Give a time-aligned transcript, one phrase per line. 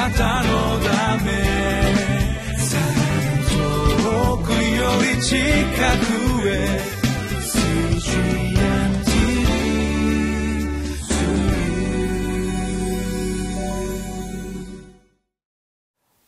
[0.00, 1.30] なたのため
[3.50, 6.80] 遠くより近くへ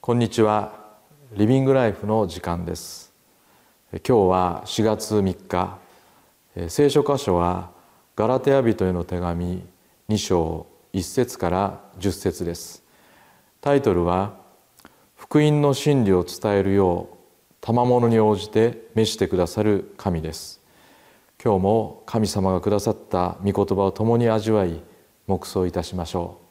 [0.00, 0.72] こんにちは。
[1.32, 3.12] リビングライフの時間です。
[3.92, 5.76] 今日は4月3日。
[6.70, 7.72] 聖書箇所は
[8.16, 9.62] ガラテヤ人への手紙
[10.08, 12.87] 2章1節から10節です。
[13.60, 14.36] タイトルは
[15.16, 17.16] 福音の真理を伝えるよう
[17.60, 20.62] 賜物に応じて召してくださる神です。
[21.42, 24.80] 今日も神様がくださった御言葉を共に味わい
[25.26, 26.48] 黙想いたしましょう。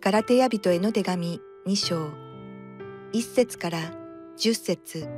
[0.00, 2.08] ガラテヤ人への手紙2章。
[3.12, 3.78] 1節から
[4.36, 5.08] 10節。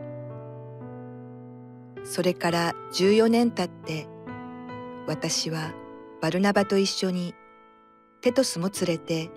[2.05, 4.16] それから14年経って
[5.07, 5.73] 私は
[6.21, 7.35] バルナバと一緒に
[8.21, 9.31] テトスも連れて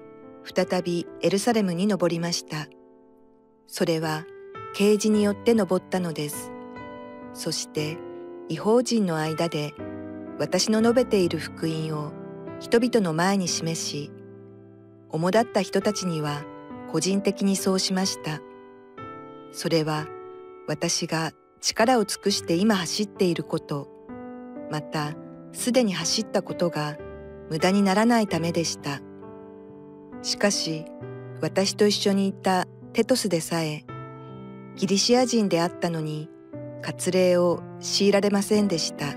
[0.44, 2.67] 再びエルサレムに登りました。
[3.67, 4.26] それは
[4.73, 6.52] 啓示によって登ったのです。
[7.34, 7.98] そして
[8.48, 9.73] 違法人の間で
[10.39, 12.11] 私の述べている福音を
[12.59, 14.11] 人々の前に示し、
[15.09, 16.44] 主だった人たちには
[16.92, 18.42] 個人的にそうしました。
[19.52, 20.08] それは
[20.67, 23.88] 私が力を尽くして今走っていること、
[24.72, 25.14] また
[25.52, 26.97] すでに走ったことが
[27.50, 29.02] 無駄にならないためでした。
[30.22, 30.86] しかし
[31.42, 33.86] 私と一緒にいたテトスでさえ
[34.75, 36.30] ギリシア人であったのに
[36.81, 39.16] 割礼を強いられませんでした。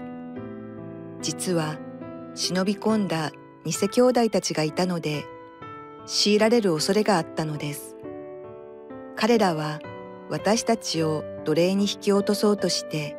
[1.21, 1.79] 実は
[2.35, 3.31] 忍び込んだ
[3.65, 5.25] 偽兄弟たちがいたので
[6.07, 7.97] 強いられる恐れがあったのです。
[9.17, 9.81] 彼らは
[10.31, 13.17] 私たちを奴隷に引き落とそうとして、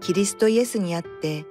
[0.00, 1.46] キリストイエスにあって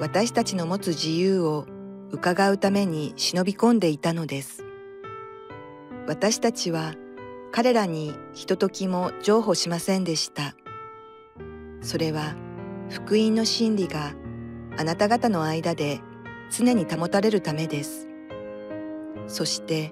[0.00, 1.66] 私たちの持つ自由を
[2.12, 4.64] 伺うために忍び込んでいたのです。
[6.06, 6.94] 私たちは
[7.50, 10.54] 彼らにひとときも譲歩しませんでした。
[11.80, 12.36] それは
[12.88, 14.14] 福音の真理が
[14.76, 16.00] あなた方の間で
[16.56, 18.08] 常に保たれるためです。
[19.26, 19.90] そして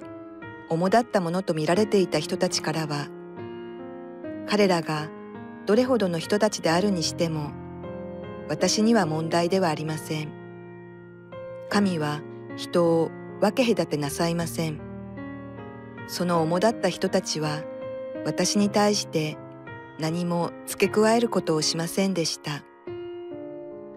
[0.71, 3.09] 主だったものと見られていた人たちからは
[4.49, 5.09] 彼らが
[5.67, 7.66] どれほどの人たちであるにしても
[8.49, 10.33] 私には問題ではありません。
[11.69, 12.23] 神は
[12.57, 14.81] 人を分け隔てなさいません。
[16.07, 17.63] その主だった人たちは
[18.25, 19.37] 私に対して
[19.99, 22.63] 何も付け加えることをしませんでした。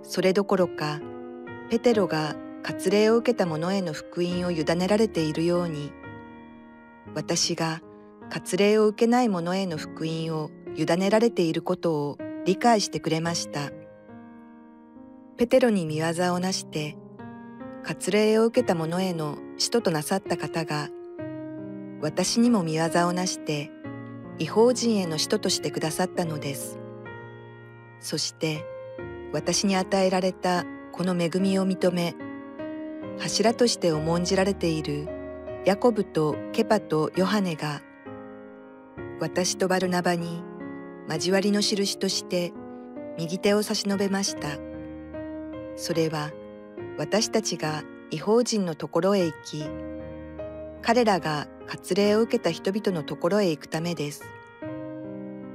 [0.02, 1.00] それどころか
[1.70, 5.92] ペテロが割礼を受けた者への福音を委ねられているように
[7.16, 7.82] 私が
[8.30, 13.72] 割礼を受けない者への福音を委ねられていることを理解してくれました。
[15.40, 16.98] ペテロに見業をなして
[17.86, 20.90] 割礼を受けた者への使徒となさった方が
[22.02, 23.72] 私にも見業をなして
[24.38, 26.78] 違法人への使徒としてくださったのです。
[28.02, 28.66] そして
[29.32, 32.16] 私に与えられたこの恵みを認め
[33.18, 35.08] 柱として重んじられている
[35.64, 37.82] ヤコブとケパとヨハネが
[39.22, 40.44] 私とバルナバに
[41.08, 42.52] 交わりの印として
[43.18, 44.69] 右手を差し伸べました。
[45.80, 46.32] それは
[46.98, 49.66] 私たちが違法人のところへ行き
[50.82, 54.26] 彼らが割礼を受けた人々のところへ行くためです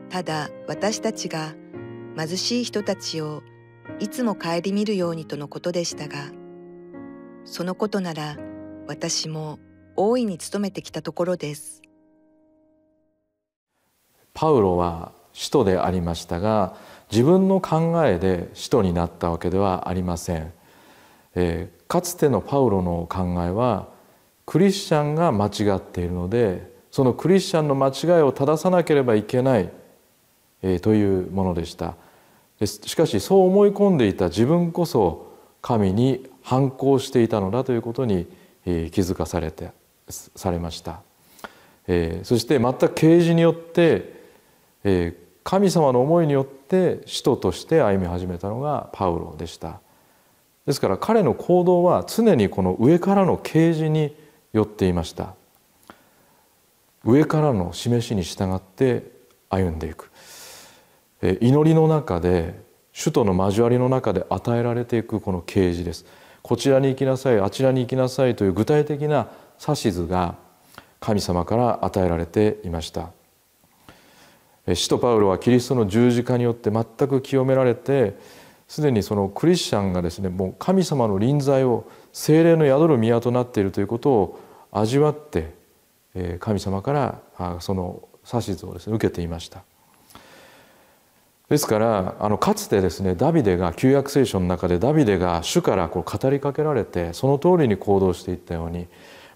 [0.09, 1.55] ただ私たちが
[2.17, 3.43] 貧しい人たちを
[4.01, 6.31] いつも顧みるようにとのことでしたが
[7.45, 8.39] そのことなら
[8.87, 9.59] 私も
[9.95, 11.83] 大いに努めてきたところです。
[14.33, 16.77] パウロは使徒でありましたが
[17.14, 20.52] 自分の考えで使徒になったわけではありません、
[21.36, 23.86] えー、かつてのパウロの考えは
[24.47, 29.70] クリスチャンが間違っているのでそのクリスチャンの間違いを正さなければいけない、
[30.62, 31.94] えー、というものでした。
[32.64, 38.26] しかしそう思い込んでいた自分こそ神に反抗していたのだということに
[38.64, 39.70] 気づかされて
[40.08, 41.00] されました、
[41.87, 44.14] えー、そして全く啓示によって、
[44.84, 46.63] えー、神様の思いによって
[47.06, 49.81] 使徒として歩み始めたのがパウロでした。
[50.67, 54.17] ですから彼の行動は常にこの上からの啓示に
[54.53, 55.35] よっていました。
[57.05, 59.05] 上からの示しに従って
[59.50, 60.11] 歩んでいく。
[61.41, 62.62] 祈りの中で
[62.99, 66.06] 首都の交わりの中で与えられていくこの啓示です。
[66.43, 69.29] こちらに行きなさいあちらに行きなさいという具体的な
[69.67, 70.37] 指図が
[71.00, 73.11] 神様から与えられていました。
[74.72, 78.16] 使徒パウロはキリストの十字架によって全く清められて
[78.66, 84.40] すでにそのクリスチャンがですねもう神様の臨在を精霊の宿る宮となっているということを
[84.72, 85.52] 味わって
[86.40, 89.62] 神様からその指図をですね受けていました。
[91.50, 98.88] ですからあのかつてですねダビデが旧約聖書の中でダビデが主からこう語りかけられてその通りに行動していったように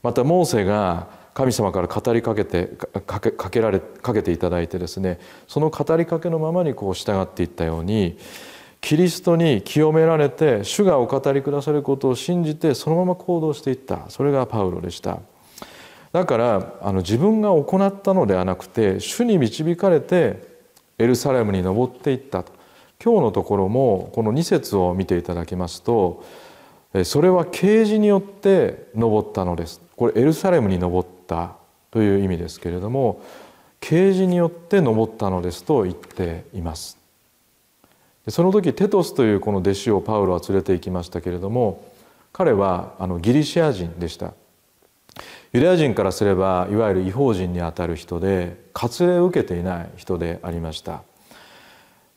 [0.02, 1.08] またモーセが
[1.38, 2.67] 神様から語りかけて
[3.06, 8.19] かけかけられかけていただいてですねその語りかけのままにこう従っていったように
[8.81, 14.11] キリストに清められて主がお語りくださることを信じてそのまま行動していった。
[14.11, 15.20] それがパウロでした。
[16.12, 20.43] だからあの自分が行ったのではなくて主に導かれて
[20.99, 22.52] エルサレムに登っていったと。
[23.00, 26.25] 今日のところもこの2節を見ていただきますと
[27.05, 29.81] それは啓示によって登ったのです。
[29.96, 31.52] これエルサレムに登った
[31.92, 33.22] という意味ですけれども
[33.78, 36.98] 啓示によって登ったのですと言っています。
[38.28, 41.82] その時テトスというこの弟子をパウロは連れて行きましたけれども
[42.32, 44.34] 彼はあのギリシア人でした。
[45.52, 51.02] ユダヤ人からすればいわゆる違法人にあたる人で割礼を受けていない人でありました。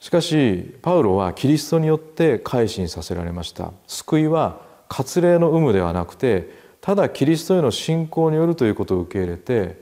[0.02, 3.72] しかしパウロはキリストによって改心させられました。
[3.88, 4.60] 救いは
[4.90, 9.80] 割礼の有無ではなくてただキリストへの信仰によるということを受け入れて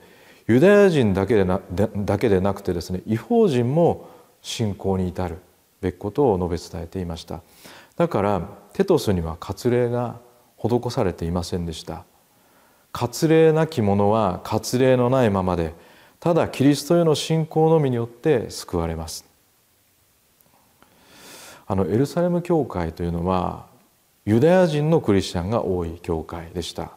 [0.47, 1.61] ユダヤ人だけでな
[1.95, 4.09] だけでなくてですね違法人も
[4.41, 5.37] 信仰に至る
[5.79, 7.41] べきことを述べ伝えていました。
[7.95, 8.41] だから
[8.73, 10.19] テトスには割礼が
[10.57, 12.03] 施されていませんでした。
[12.91, 15.73] 割礼なき者は割礼のないままで
[16.19, 19.25] ただキリストへの信仰のみによって救われます。
[21.67, 23.68] あのエルサレム教会というのは
[24.29, 26.91] ユダヤ人のクリスチャンが多い教会でした。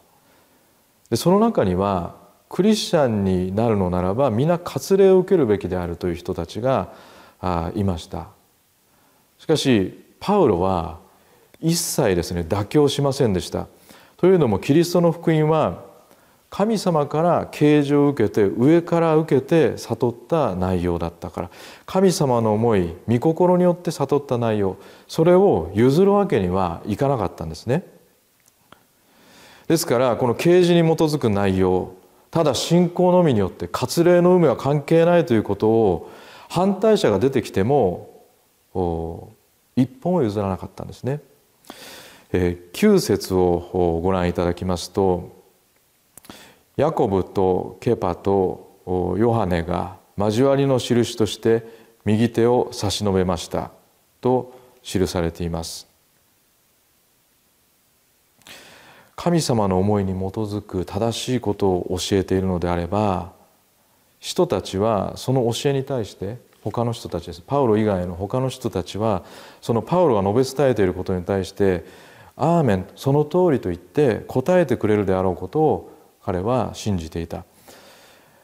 [1.09, 2.15] でその中には
[2.47, 6.93] クリスチャンになるのならば皆割礼を受けるべきであるという人たちが
[7.73, 8.27] いました。
[9.39, 10.99] しかしパウロは
[11.59, 13.65] 一切ですね妥協しませんでした。
[14.17, 15.85] というのもキリストの福音は
[16.55, 21.49] 神様から啓示を受けて上から受けて悟った内容だったから
[21.87, 24.77] 神様の思い御心によって悟った内容
[25.07, 27.83] それを譲るわけにはいかなかったんですね。
[29.67, 31.95] ですからこの啓示に基づく内容
[32.29, 36.11] ただ信仰のみによって割礼の有無は関係ないということを
[36.49, 38.27] 反対者が出てきても
[39.75, 41.19] 一本を譲らなかったんですね。
[42.31, 45.42] え9節をご覧いただきますと
[46.75, 51.65] ヤコブとケパとヨハネが交わりの印として
[52.03, 53.71] 右手を差し伸べました
[54.21, 55.87] と記されています。
[59.15, 63.31] 神様の思いに基づく正しいことを教えているのであれば
[64.19, 67.41] 人たちはその教えに対して他の人たちです。
[67.41, 69.23] パウロ以外の他の人たちは
[69.61, 71.85] そのパウロが述べ伝えていることに対して
[72.35, 75.91] 「アーメンその通り」と言って答えてくれるであろうことを
[76.25, 77.45] 彼は信じていた、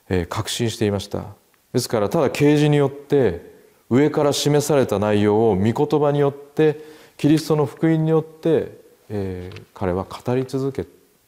[0.09, 1.25] えー、確信していました。
[1.73, 3.57] ですからただ啓示によって
[3.89, 6.79] 上から示された内容を御言葉によって
[7.17, 8.79] キリストの福音によって、
[9.09, 10.85] えー、彼は語り続け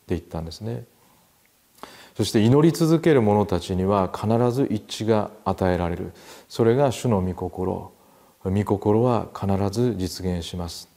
[0.07, 0.85] ていったんですね。
[2.15, 6.11] そして祈り続ける者たちには必ず一致が与えられる。
[6.49, 7.91] それが主の御心。
[8.43, 10.89] 御心は必ず実現します。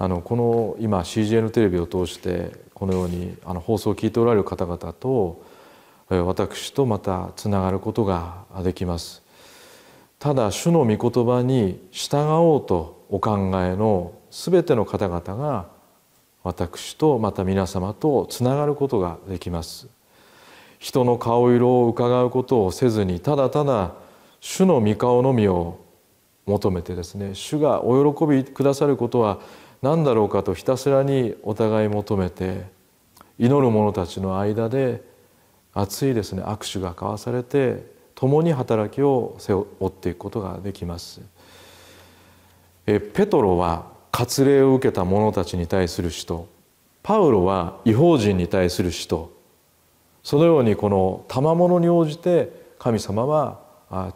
[0.00, 5.42] あのこの今 CGN テレビを通してこのようにあの放送を聞いておられる方々と
[6.08, 9.22] 私とまたつながることができます。
[10.20, 15.66] ただ主の御言葉に従おうとお考えの全ての方々が
[16.44, 19.88] 私とまた皆様とつながることができます。
[20.78, 23.94] 人の顔色を伺うことをせずにただただ
[24.40, 25.80] 主の御顔のみを
[26.46, 29.40] 求めてですね主がお喜びくださることは
[29.82, 32.66] 何だろうかとひたすらにお互い求めて
[33.38, 35.02] 祈る者たちの間で
[35.72, 41.20] 熱いですね握手が交わされて共に働きを背負っていくことができます。
[42.84, 46.48] えペトロは割礼を受けた者たちに対する使徒。
[47.04, 49.30] パウロは違法人に対する使徒。
[50.24, 53.60] そのようにこの賜物に応じて神様は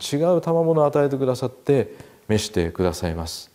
[0.01, 1.95] 違う賜物を与えてくださって
[2.27, 3.53] 召してくださいます。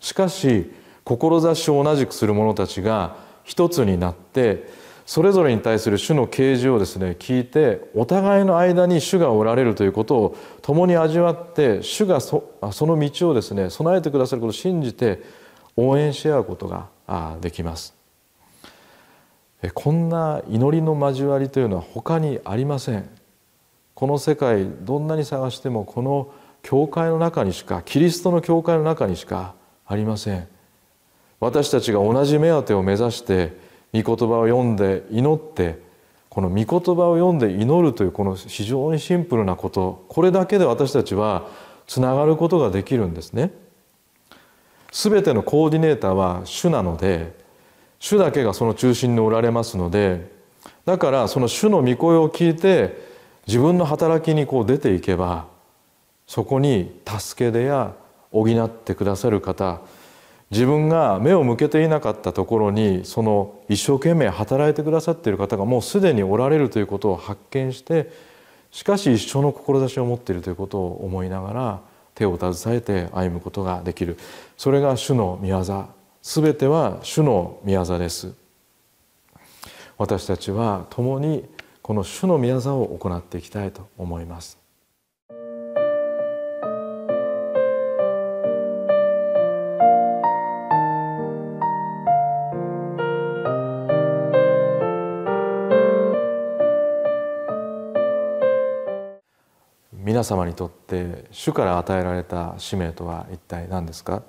[0.00, 0.70] しかし
[1.06, 4.68] 志を同じくする者たちが一つになって
[5.06, 15.22] それぞれに対する主の啓示をですね聞いてお互いの間に主がおられるということを共に味わって主がその道をですね備えてくださることを信じて
[15.76, 17.94] 応援し合うことができます。
[19.74, 23.08] こんな祈りの交わりというのは他にありません。
[23.94, 26.32] この世界どんなに探してもこの
[26.62, 29.54] 教会の中にしかキリストの教会の中にしか
[29.86, 30.55] ありません。
[31.40, 33.56] 私たちが同じ目当てを目指して
[33.92, 35.78] 御言葉を読んで祈って
[36.28, 41.48] この御言葉を読んで祈るというこの非常にシンプルなことこれだけで私たちは
[41.86, 43.52] つながることができるんですね。
[44.92, 47.34] すべてのコーディネーターは主なので
[47.98, 50.30] 主だけがその中心におられますので
[50.84, 52.96] だからその主の御声を聞いて
[53.46, 55.46] 自分の働きにこう出ていけば
[56.26, 57.94] そこに助け出や
[58.32, 59.80] 補ってくださる方
[60.50, 68.12] 自分が目を向けていなかったところにその一生懸命働いてくださっている方がもうすでにおられるということを発見して
[68.70, 71.80] しかし一緒の志を持っているということを思いながら
[72.14, 74.18] 手を携えて歩むことができる。
[74.56, 75.88] それが主の御業
[76.22, 78.34] 全ては主の御業です。
[79.98, 81.48] 私たちは共に
[81.82, 84.65] この主の御業を行っていきたいと思います。
[100.16, 104.22] 皆様にとって主から与えられた使命とは一体何ですか？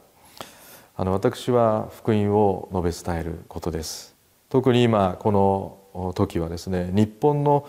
[0.98, 4.14] あの私は福音を述べ伝えることです。
[4.50, 7.66] 特に今この時はですね日本の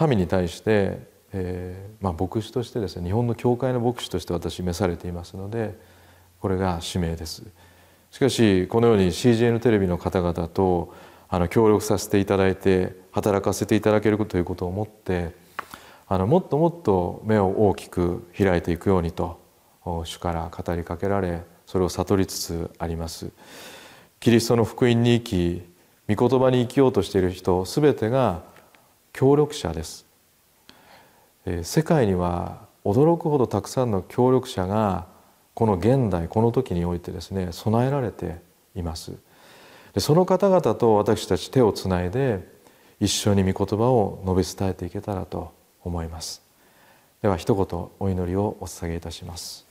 [0.00, 5.78] 民に対して、えー、まあ、牧師としてですね日本の教会の牧師として私召されていますので
[6.40, 7.42] これが使命です。
[8.10, 10.94] しかしこのように CGN テレビの方々と
[11.28, 15.46] あの協力させていただいて働かせていただけるということを思って
[16.10, 19.38] あのもっともっと目を大きく開いていくようにと
[19.84, 23.30] 主から語りかけられそれを悟りつつあります。
[24.20, 25.62] キリストの福音に生
[26.10, 28.42] き御言葉に生きようとしている人すべてが
[29.12, 30.06] 協力者です。
[31.44, 35.06] え世界には驚くほどたくさんの協力者が
[35.52, 38.36] この現代この時においてですね備えられて
[38.74, 39.12] います。
[39.92, 42.48] でその方々と私たち手をつないで
[42.98, 45.57] 一緒に御言葉を述べ伝えていけたらと
[45.88, 46.42] 思います。
[47.20, 49.66] では一言お祈りをお捧げいたします。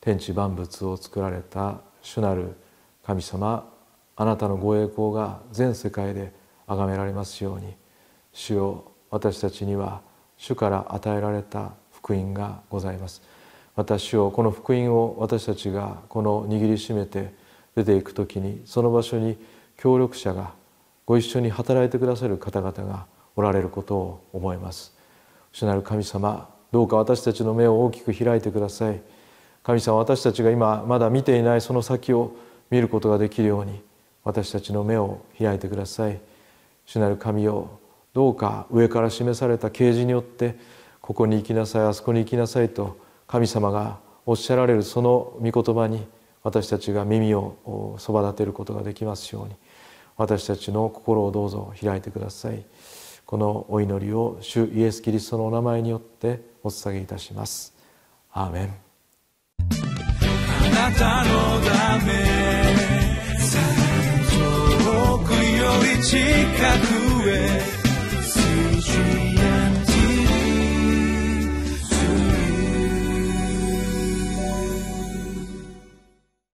[0.00, 2.54] 天地万物を作られた主なる
[3.04, 3.68] 神様
[4.16, 6.32] あなたのご栄光が全世界で
[6.66, 7.74] 崇められますように
[8.32, 10.00] 主よ私たちには
[10.36, 13.22] 主から与えられた福音がございます。
[13.74, 17.32] 私をこの福音を私たちがこの握りしめて
[17.74, 19.38] 出ていく時にその場所に
[19.78, 20.52] 協力者が
[21.06, 24.94] ご一緒に働いてくださる方々がおられることを思います。
[25.52, 29.00] 主なる神様どうか私たちの目を大きく開いてください。
[29.62, 32.34] 神様私たちが今まだ見ていないその先を
[32.70, 33.82] 見ることができるように
[34.24, 36.20] 私たちの目を開いてください。
[36.86, 37.78] 主なる神よ
[38.12, 40.56] どうか上から示された啓示によって
[41.00, 46.06] ここに行きなさいあそこに行きなさいと神様がおっしゃられるその御言葉に
[46.42, 49.54] 私たちが耳をそば立てることができますように
[50.16, 52.64] 私たちの心をどうぞ開いてください。
[53.32, 57.74] このお祈りを主イエス・キリストのお名前によってお捧げいたします。
[58.30, 58.74] アーメン。
[59.48, 61.30] あなたの
[61.62, 62.12] ため
[64.28, 66.18] 遠くより近
[67.22, 67.32] くへ